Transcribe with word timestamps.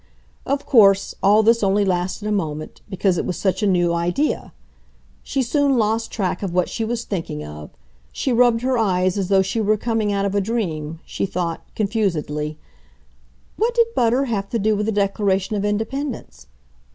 Of 0.47 0.65
course 0.65 1.13
all 1.21 1.43
this 1.43 1.61
only 1.61 1.85
lasted 1.85 2.27
a 2.27 2.31
moment, 2.31 2.81
because 2.89 3.19
it 3.19 3.25
was 3.27 3.37
such 3.37 3.61
a 3.61 3.67
new 3.67 3.93
idea! 3.93 4.51
She 5.21 5.43
soon 5.43 5.77
lost 5.77 6.09
track 6.09 6.41
of 6.41 6.51
what 6.55 6.69
she 6.69 6.83
was 6.83 7.03
thinking 7.03 7.45
of; 7.45 7.69
she 8.11 8.33
rubbed 8.33 8.61
her 8.63 8.79
eyes 8.79 9.15
as 9.19 9.27
though 9.27 9.43
she 9.43 9.61
were 9.61 9.77
coming 9.77 10.11
out 10.11 10.25
of 10.25 10.33
a 10.33 10.41
dream, 10.41 11.01
she 11.05 11.27
thought, 11.27 11.61
confusedly: 11.75 12.57
"What 13.57 13.75
did 13.75 13.93
butter 13.95 14.25
have 14.25 14.49
to 14.49 14.57
do 14.57 14.75
with 14.75 14.87
the 14.87 14.91
Declaration 14.91 15.55
of 15.55 15.63
Independence? 15.63 16.47